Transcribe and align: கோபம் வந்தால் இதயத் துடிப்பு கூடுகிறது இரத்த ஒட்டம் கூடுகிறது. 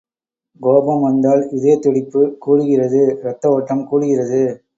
கோபம் 0.61 1.01
வந்தால் 1.01 1.43
இதயத் 1.51 1.81
துடிப்பு 1.81 2.21
கூடுகிறது 2.45 3.01
இரத்த 3.19 3.51
ஒட்டம் 3.51 3.87
கூடுகிறது. 3.91 4.41